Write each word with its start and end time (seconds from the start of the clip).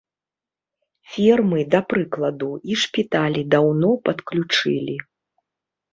Фермы, 1.15 1.59
да 1.75 1.81
прыкладу, 1.93 2.49
і 2.71 2.79
шпіталі 2.85 3.41
даўно 3.55 3.91
падключылі. 4.09 4.97